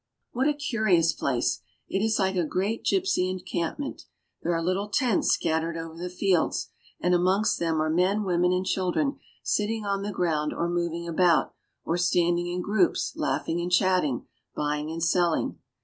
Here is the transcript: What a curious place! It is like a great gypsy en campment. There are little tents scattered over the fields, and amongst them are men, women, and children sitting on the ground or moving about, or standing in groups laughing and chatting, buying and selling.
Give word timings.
What 0.31 0.47
a 0.47 0.55
curious 0.55 1.13
place! 1.13 1.61
It 1.87 2.03
is 2.03 2.17
like 2.17 2.35
a 2.35 2.43
great 2.43 2.83
gypsy 2.83 3.29
en 3.31 3.39
campment. 3.39 4.05
There 4.41 4.51
are 4.51 4.63
little 4.63 4.89
tents 4.89 5.27
scattered 5.31 5.77
over 5.77 5.95
the 5.95 6.09
fields, 6.09 6.71
and 6.99 7.13
amongst 7.13 7.59
them 7.59 7.79
are 7.79 7.87
men, 7.87 8.23
women, 8.23 8.51
and 8.51 8.65
children 8.65 9.19
sitting 9.43 9.85
on 9.85 10.01
the 10.01 10.11
ground 10.11 10.53
or 10.55 10.67
moving 10.67 11.07
about, 11.07 11.53
or 11.85 11.99
standing 11.99 12.47
in 12.47 12.63
groups 12.63 13.13
laughing 13.15 13.61
and 13.61 13.71
chatting, 13.71 14.25
buying 14.55 14.89
and 14.89 15.03
selling. 15.03 15.59